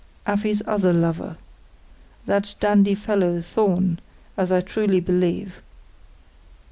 "Afy's 0.25 0.63
other 0.65 0.93
lover. 0.93 1.37
That 2.25 2.55
dandy 2.59 2.95
fellow, 2.95 3.39
Thorn, 3.39 3.99
as 4.35 4.51
I 4.51 4.59
truly 4.61 4.99
believe." 4.99 5.61